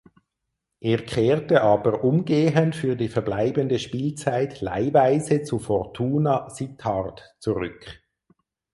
Er 0.79 1.05
kehrte 1.05 1.61
aber 1.61 2.03
umgehend 2.03 2.75
für 2.75 2.95
die 2.95 3.07
verbleibende 3.07 3.77
Spielzeit 3.77 4.59
leihweise 4.59 5.43
zu 5.43 5.59
Fortuna 5.59 6.49
Sittard 6.49 7.35
zurück. 7.37 8.01